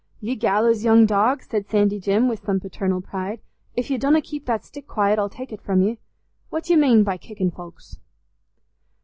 [0.19, 3.39] "Ye gallows young dog," said Sandy Jim, with some paternal pride,
[3.75, 5.99] "if ye donna keep that stick quiet, I'll tek it from ye.
[6.49, 7.99] What dy'e mane by kickin' foulks?"